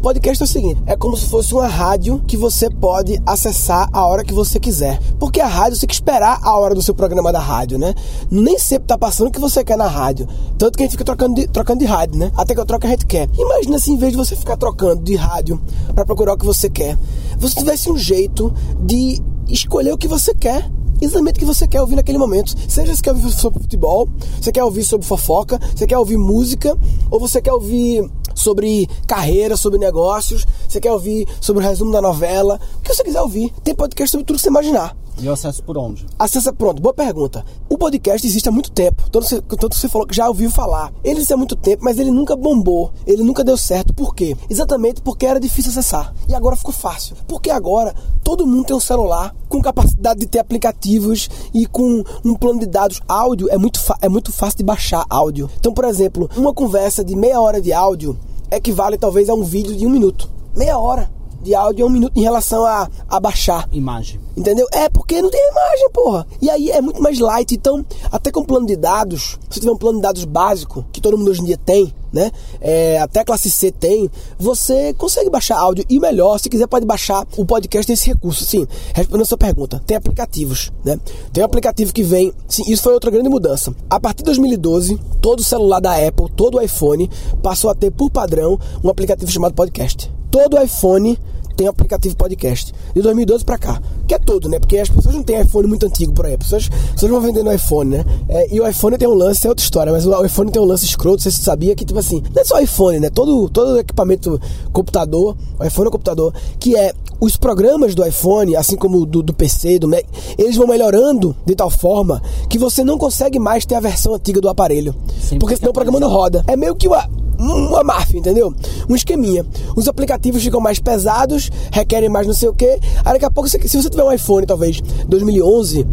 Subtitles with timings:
[0.00, 4.06] Podcast é o seguinte: é como se fosse uma rádio que você pode acessar a
[4.06, 4.98] hora que você quiser.
[5.18, 7.94] Porque a rádio você tem que esperar a hora do seu programa da rádio, né?
[8.30, 10.26] Nem sempre tá passando o que você quer na rádio.
[10.56, 12.32] Tanto que a gente fica trocando de, trocando de rádio, né?
[12.34, 13.28] Até que eu troco a gente quer.
[13.38, 15.60] Imagina se em vez de você ficar trocando de rádio
[15.94, 16.96] para procurar o que você quer,
[17.38, 20.70] você tivesse um jeito de escolher o que você quer
[21.00, 22.54] exatamente o que você quer ouvir naquele momento.
[22.68, 24.08] Seja você quer ouvir sobre futebol,
[24.40, 26.76] você quer ouvir sobre fofoca, você quer ouvir música,
[27.10, 32.00] ou você quer ouvir sobre carreira, sobre negócios, você quer ouvir sobre o resumo da
[32.00, 33.52] novela, o que você quiser ouvir.
[33.64, 34.96] Tem podcast sobre tudo que você imaginar.
[35.22, 36.06] E o acesso por onde?
[36.18, 37.44] Acessa pronto, boa pergunta.
[37.68, 39.02] O podcast existe há muito tempo.
[39.10, 40.90] Tanto você, tanto você falou que já ouviu falar.
[41.04, 42.90] Ele existe há muito tempo, mas ele nunca bombou.
[43.06, 43.92] Ele nunca deu certo.
[43.92, 44.34] Por quê?
[44.48, 46.14] Exatamente porque era difícil acessar.
[46.26, 47.16] E agora ficou fácil.
[47.28, 52.34] Porque agora todo mundo tem um celular com capacidade de ter aplicativos e com um
[52.34, 53.02] plano de dados.
[53.06, 55.50] Áudio é muito, é muito fácil de baixar áudio.
[55.58, 58.18] Então, por exemplo, uma conversa de meia hora de áudio
[58.50, 60.30] equivale talvez a um vídeo de um minuto.
[60.56, 61.10] Meia hora
[61.42, 63.68] de áudio é um minuto em relação a, a baixar.
[63.72, 64.20] Imagem.
[64.36, 64.66] Entendeu?
[64.72, 66.26] É porque não tem imagem, porra.
[66.40, 67.54] E aí é muito mais light.
[67.54, 71.18] Então, até com plano de dados, se tiver um plano de dados básico, que todo
[71.18, 72.30] mundo hoje em dia tem, né?
[72.60, 75.84] É, até a classe C tem, você consegue baixar áudio.
[75.88, 78.44] E melhor, se quiser, pode baixar o podcast tem esse recurso.
[78.44, 80.98] Sim, respondendo a sua pergunta, tem aplicativos, né?
[81.32, 82.32] Tem um aplicativo que vem.
[82.48, 83.74] Sim, isso foi outra grande mudança.
[83.88, 87.10] A partir de 2012, todo celular da Apple, todo iPhone,
[87.42, 91.18] passou a ter por padrão um aplicativo chamado podcast todo iPhone
[91.60, 92.72] tem um aplicativo podcast.
[92.94, 93.82] De 2012 para cá.
[94.08, 94.58] Que é todo, né?
[94.58, 96.32] Porque as pessoas não têm iPhone muito antigo por aí.
[96.32, 98.04] As pessoas, as pessoas vão vendendo iPhone, né?
[98.30, 100.64] É, e o iPhone tem um lance, é outra história, mas o iPhone tem um
[100.64, 103.10] lance escroto, você sabia que, tipo assim, não é só iPhone, né?
[103.10, 104.40] Todo, todo equipamento
[104.72, 109.34] computador, o iPhone é computador, que é os programas do iPhone, assim como do, do
[109.34, 110.04] PC, do Mac,
[110.38, 114.40] eles vão melhorando de tal forma que você não consegue mais ter a versão antiga
[114.40, 114.94] do aparelho.
[115.38, 116.42] porque senão o programa não roda.
[116.46, 117.06] É meio que uma,
[117.38, 118.54] uma máfia, entendeu?
[118.90, 119.46] Um esqueminha.
[119.76, 122.66] Os aplicativos ficam mais pesados, requerem mais não sei o que.
[123.04, 125.86] Aí daqui a pouco, se você tiver um iPhone, talvez 2011,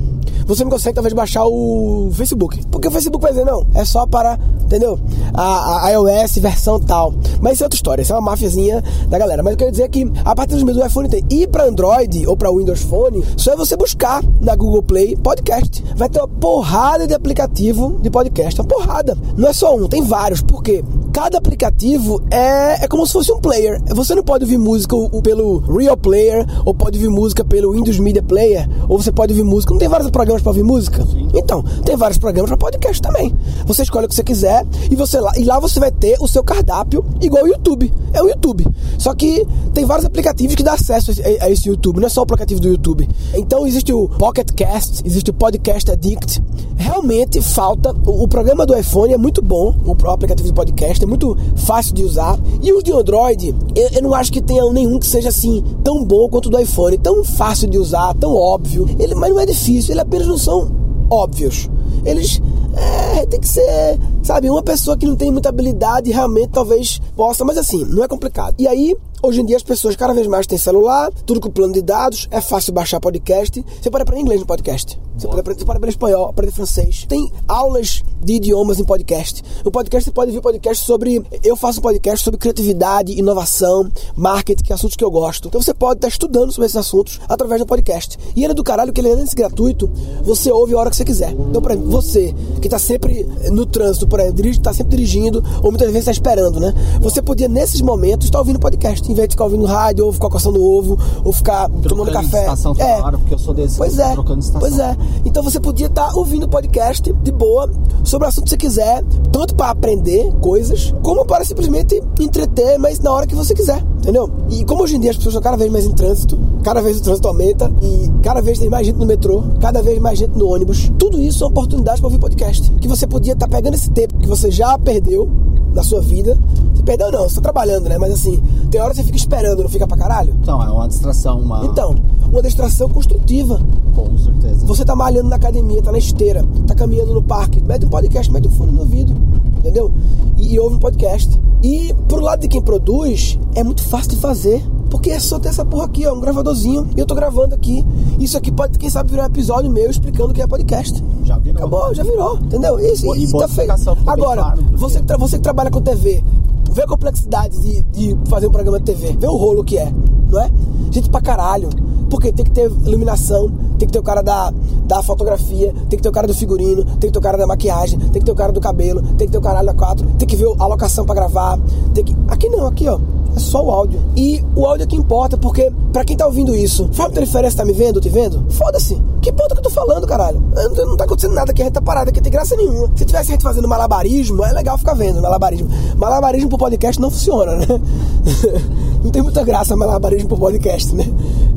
[0.48, 2.66] você não consegue talvez baixar o Facebook.
[2.72, 4.98] Porque o Facebook vai dizer, não, é só para, entendeu?
[5.34, 7.14] A, a iOS versão tal.
[7.42, 9.44] Mas isso é outra história, isso é uma máfiazinha da galera.
[9.44, 11.24] Mas eu quero dizer que a partir dos meses do iPhone tem.
[11.30, 15.84] E para Android ou para Windows Phone, só é você buscar na Google Play podcast.
[15.96, 18.60] Vai ter uma porrada de aplicativo de podcast.
[18.62, 19.18] Uma porrada.
[19.36, 20.42] Não é só um, tem vários.
[20.42, 20.84] Por quê?
[21.18, 23.82] Cada aplicativo é, é como se fosse um player.
[23.88, 28.22] Você não pode ouvir música pelo Real Player, ou pode ouvir música pelo Windows Media
[28.22, 29.74] Player, ou você pode ouvir música.
[29.74, 31.04] Não tem vários programas para ouvir música?
[31.08, 31.28] Sim.
[31.34, 33.36] Então, tem vários programas para podcast também.
[33.66, 36.28] Você escolhe o que você quiser e você lá, e lá você vai ter o
[36.28, 37.92] seu cardápio igual o YouTube.
[38.14, 38.68] É o YouTube.
[39.00, 42.22] Só que tem vários aplicativos que dão acesso a, a esse YouTube, não é só
[42.22, 43.10] o aplicativo do YouTube.
[43.34, 46.44] Então existe o Pocket Cast, existe o Podcast Addict.
[46.78, 47.92] Realmente falta.
[48.06, 52.04] O, o programa do iPhone é muito bom, o aplicativo de podcast muito fácil de
[52.04, 52.40] usar.
[52.62, 56.04] E os de Android, eu, eu, não acho que tenha nenhum que seja assim tão
[56.04, 58.86] bom quanto o do iPhone, tão fácil de usar, tão óbvio.
[59.00, 60.72] Ele, mas não é difícil, ele apenas não são
[61.10, 61.70] óbvios.
[62.06, 62.42] Eles
[62.76, 67.44] é, tem que ser, sabe, uma pessoa que não tem muita habilidade realmente talvez possa,
[67.44, 68.56] mas assim, não é complicado.
[68.58, 71.74] E aí, Hoje em dia as pessoas cada vez mais têm celular, tudo com plano
[71.74, 73.66] de dados, é fácil baixar podcast.
[73.82, 75.00] Você pode aprender inglês no podcast.
[75.18, 77.06] Você pode, aprender, você pode aprender espanhol, aprender francês.
[77.08, 79.44] Tem aulas de idiomas em podcast.
[79.66, 81.24] O podcast você pode ver podcast sobre.
[81.44, 85.48] Eu faço um podcast sobre criatividade, inovação, marketing, que é assuntos que eu gosto.
[85.48, 88.18] Então você pode estar estudando sobre esses assuntos através do podcast.
[88.36, 89.90] E ele é do caralho que ele é antes gratuito,
[90.24, 91.32] você ouve a hora que você quiser.
[91.32, 95.88] Então, exemplo, você que está sempre no trânsito, por exemplo, está sempre dirigindo, ou muitas
[95.88, 96.74] vezes está esperando, né?
[97.02, 100.30] Você podia, nesses momentos, estar ouvindo podcast em vez de ficar ouvindo rádio, ou ficar
[100.30, 102.42] coçando ovo, ou ficar trocando tomando café.
[102.42, 103.00] Estação, é.
[103.00, 103.78] Claro, porque eu sou desse.
[103.78, 104.12] Pois é.
[104.12, 104.60] Trocando estação.
[104.60, 104.98] Pois é.
[105.26, 107.70] Então você podia estar tá ouvindo podcast de boa
[108.04, 113.00] sobre o assunto que você quiser, tanto para aprender coisas, como para simplesmente entreter, mas
[113.00, 114.30] na hora que você quiser, entendeu?
[114.50, 116.98] E como hoje em dia as pessoas estão cada vez mais em trânsito, cada vez
[116.98, 120.38] o trânsito aumenta e cada vez tem mais gente no metrô, cada vez mais gente
[120.38, 122.72] no ônibus, tudo isso são oportunidades para ouvir podcast.
[122.76, 125.30] Que você podia estar tá pegando esse tempo que você já perdeu
[125.74, 126.38] na sua vida.
[126.74, 127.98] Você perdeu não, você tá trabalhando, né?
[127.98, 128.42] Mas assim,
[128.72, 130.36] tem hora que você fica esperando, não fica pra caralho?
[130.42, 131.66] Então, é uma distração, uma.
[131.66, 131.96] Então,
[132.32, 133.62] uma distração construtiva.
[134.06, 134.66] Com certeza.
[134.66, 138.32] Você tá malhando na academia, tá na esteira, tá caminhando no parque, mete um podcast,
[138.32, 139.14] mete um fone no ouvido,
[139.58, 139.92] entendeu?
[140.38, 141.40] E, e ouve um podcast.
[141.64, 144.64] E pro lado de quem produz, é muito fácil de fazer.
[144.90, 147.84] Porque é só ter essa porra aqui, ó, um gravadorzinho, e eu tô gravando aqui.
[148.20, 151.04] Isso aqui pode, quem sabe, virar um episódio meu explicando o que é podcast.
[151.24, 151.58] Já virou.
[151.58, 152.80] Acabou, já virou, entendeu?
[152.80, 153.74] Isso, e isso tá feito.
[154.06, 156.24] Agora, claro, você, que você que trabalha com TV,
[156.72, 159.92] vê a complexidade de, de fazer um programa de TV, vê o rolo que é,
[160.30, 160.50] não é?
[160.92, 161.70] Gente pra caralho.
[162.10, 164.52] Porque tem que ter iluminação, tem que ter o cara da,
[164.86, 167.48] da fotografia, tem que ter o cara do figurino, tem que ter o cara da
[167.48, 170.06] maquiagem, tem que ter o cara do cabelo, tem que ter o caralho da quatro,
[170.18, 171.60] tem que ver a locação pra gravar,
[171.94, 172.16] tem que.
[172.28, 173.00] Aqui não, aqui ó.
[173.38, 174.02] Só o áudio.
[174.16, 177.58] E o áudio é que importa, porque pra quem tá ouvindo isso, faz muita diferença
[177.58, 178.46] tá me vendo te vendo?
[178.52, 179.02] Foda-se.
[179.22, 180.42] Que importa que eu tô falando, caralho?
[180.54, 182.90] Não, não tá acontecendo nada aqui, a gente tá parado aqui, tem graça nenhuma.
[182.96, 185.70] Se tivesse gente fazendo malabarismo, é legal ficar vendo malabarismo.
[185.96, 187.66] Malabarismo pro podcast não funciona, né?
[189.04, 191.06] não tem muita graça malabarismo pro podcast, né?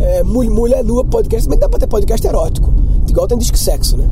[0.00, 2.72] É, mulher nua podcast, mas dá pra ter podcast erótico.
[3.08, 4.08] Igual tem disque sexo, né?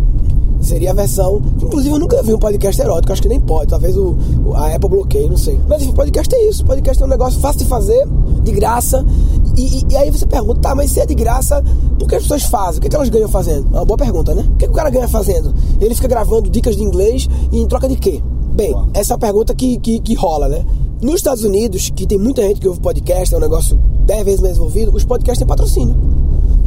[0.60, 1.40] Seria a versão.
[1.62, 3.70] Inclusive, eu nunca vi um podcast erótico, acho que nem pode.
[3.70, 4.16] Talvez o,
[4.54, 5.58] a Apple bloqueie, não sei.
[5.68, 6.64] Mas enfim, podcast é isso.
[6.64, 8.06] Podcast é um negócio fácil de fazer,
[8.42, 9.04] de graça.
[9.56, 11.62] E, e, e aí você pergunta, tá, mas se é de graça,
[11.98, 12.78] por que as pessoas fazem?
[12.78, 13.68] O que, é que elas ganham fazendo?
[13.72, 14.42] É uma boa pergunta, né?
[14.54, 15.54] O que, é que o cara ganha fazendo?
[15.80, 18.22] Ele fica gravando dicas de inglês e em troca de quê?
[18.54, 20.64] Bem, essa é a pergunta que, que, que rola, né?
[21.00, 24.40] Nos Estados Unidos, que tem muita gente que ouve podcast, é um negócio 10 vezes
[24.40, 26.17] mais envolvido, os podcasts têm patrocínio.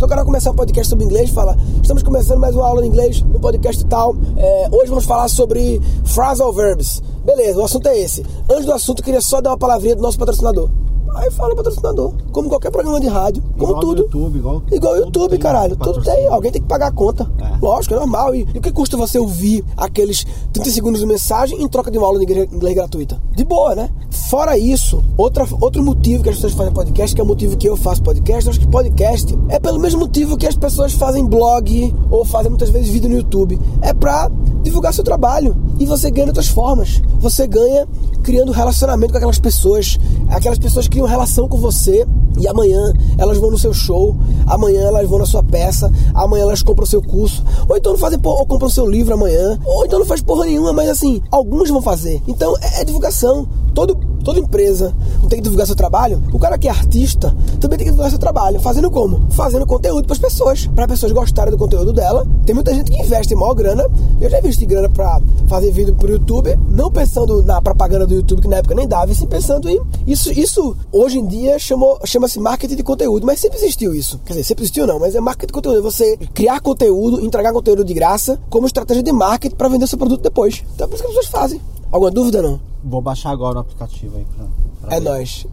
[0.02, 2.88] Então o cara começar um podcast sobre inglês fala: Estamos começando mais uma aula de
[2.88, 4.16] inglês no podcast tal.
[4.36, 7.04] É, hoje vamos falar sobre phrasal verbs.
[7.24, 8.26] Beleza, o assunto é esse.
[8.50, 10.72] Antes do assunto, eu queria só dar uma palavrinha do nosso patrocinador.
[11.16, 12.14] Aí fala patrocinador.
[12.32, 13.44] Como qualquer programa de rádio.
[13.58, 14.02] Como Igual tudo.
[14.04, 15.76] YouTube, igual, Igual YouTube, caralho.
[15.76, 16.28] Tudo tem.
[16.28, 17.30] Alguém tem que pagar a conta.
[17.40, 17.58] É.
[17.62, 18.34] Lógico, é normal.
[18.36, 21.98] E, e o que custa você ouvir aqueles 30 segundos de mensagem em troca de
[21.98, 23.22] uma aula de inglês inglês gratuita?
[23.36, 23.90] De boa, né?
[24.30, 27.68] Fora isso, outra, outro motivo que as pessoas fazem podcast, que é o motivo que
[27.68, 31.26] eu faço podcast, eu acho que podcast é pelo mesmo motivo que as pessoas fazem
[31.26, 33.60] blog ou fazem muitas vezes vídeo no YouTube.
[33.82, 34.32] É pra
[34.64, 35.56] divulgar seu trabalho.
[35.82, 37.02] E você ganha de outras formas.
[37.20, 37.88] Você ganha
[38.22, 39.98] criando relacionamento com aquelas pessoas.
[40.30, 42.06] Aquelas pessoas criam relação com você
[42.38, 46.62] e amanhã elas vão no seu show, amanhã elas vão na sua peça, amanhã elas
[46.62, 49.60] compram o seu curso, ou então não fazem porra, ou compram o seu livro amanhã,
[49.66, 52.22] ou então não faz porra nenhuma, mas assim, alguns vão fazer.
[52.28, 53.48] Então é, é divulgação.
[53.74, 54.94] Todo, toda empresa
[55.30, 56.22] tem que divulgar seu trabalho.
[56.34, 58.60] O cara que é artista também tem que divulgar seu trabalho.
[58.60, 59.26] Fazendo como?
[59.32, 62.26] Fazendo conteúdo para as pessoas, para as pessoas gostarem do conteúdo dela.
[62.46, 63.88] Tem muita gente que investe maior grana.
[64.20, 68.42] Eu já investi grana para fazer vídeo pro YouTube, não pensando na propaganda do YouTube,
[68.42, 69.82] que na época nem dava, e sim pensando em.
[70.06, 74.20] Isso, isso hoje em dia chama-se marketing de conteúdo, mas sempre existiu isso.
[74.26, 75.80] Quer dizer, sempre existiu não, mas é marketing de conteúdo.
[75.80, 79.98] É você criar conteúdo, entregar conteúdo de graça, como estratégia de marketing para vender seu
[79.98, 80.64] produto depois.
[80.76, 81.62] Então é por isso que as pessoas fazem.
[81.92, 82.71] Alguma dúvida não?
[82.84, 84.46] Vou baixar agora o aplicativo aí pra.
[84.82, 85.06] pra É ver.
[85.10, 85.46] nóis.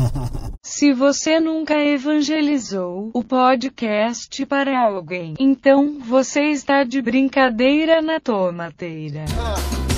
[0.62, 9.24] Se você nunca evangelizou o podcast para alguém, então você está de brincadeira na tomateira.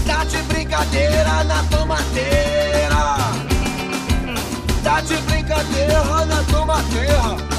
[0.06, 2.94] Tá de brincadeira na tomateira.
[4.82, 7.53] Tá de brincadeira na tomateira.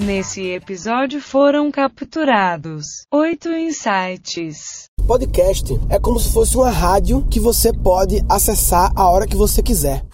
[0.00, 4.88] Nesse episódio foram capturados oito insights.
[5.04, 9.60] Podcast é como se fosse uma rádio que você pode acessar a hora que você
[9.60, 10.06] quiser.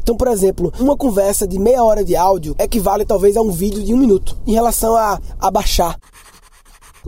[0.00, 3.82] Então, por exemplo, uma conversa de meia hora de áudio equivale talvez a um vídeo
[3.82, 5.98] de um minuto em relação a, a baixar.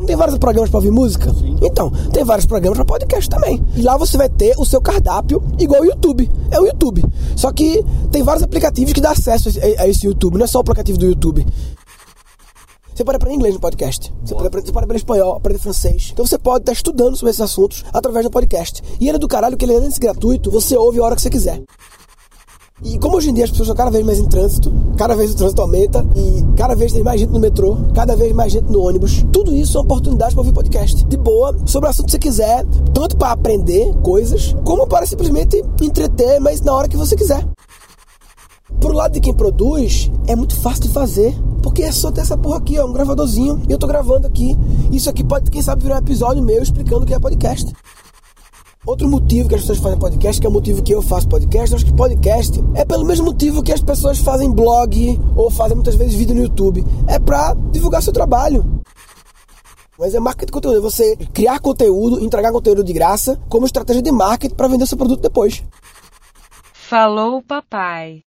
[0.01, 1.31] Não tem vários programas para ouvir música?
[1.61, 3.63] Então, tem vários programas para podcast também.
[3.77, 6.31] E lá você vai ter o seu cardápio igual o YouTube.
[6.51, 7.05] É o YouTube.
[7.37, 10.39] Só que tem vários aplicativos que dão acesso a, a esse YouTube.
[10.39, 11.47] Não é só o aplicativo do YouTube.
[12.95, 14.11] Você pode aprender inglês no podcast.
[14.25, 16.09] Você pode, aprender, você pode aprender espanhol, aprender francês.
[16.15, 18.83] Então você pode estar estudando sobre esses assuntos através do podcast.
[18.99, 21.29] E ele é do caralho que ele é gratuito, você ouve a hora que você
[21.29, 21.63] quiser.
[22.83, 25.33] E como hoje em dia as pessoas estão cada vez mais em trânsito, cada vez
[25.33, 28.71] o trânsito aumenta e cada vez tem mais gente no metrô, cada vez mais gente
[28.71, 31.05] no ônibus, tudo isso são oportunidades para ouvir podcast.
[31.05, 35.63] De boa, sobre o assunto que você quiser, tanto para aprender coisas, como para simplesmente
[35.83, 37.47] entreter, mas na hora que você quiser.
[38.81, 41.37] Pro lado de quem produz, é muito fácil de fazer.
[41.63, 44.57] Porque é só ter essa porra aqui, ó, um gravadorzinho, e eu tô gravando aqui.
[44.91, 47.71] Isso aqui pode, quem sabe, virar um episódio meu explicando o que é podcast.
[48.87, 51.71] Outro motivo que as pessoas fazem podcast, que é o motivo que eu faço podcast,
[51.71, 55.75] eu acho que podcast é pelo mesmo motivo que as pessoas fazem blog ou fazem
[55.75, 56.83] muitas vezes vídeo no YouTube.
[57.07, 58.81] É pra divulgar seu trabalho.
[59.99, 64.01] Mas é marketing de conteúdo, é você criar conteúdo, entregar conteúdo de graça como estratégia
[64.01, 65.63] de marketing para vender seu produto depois.
[66.73, 68.23] Falou papai.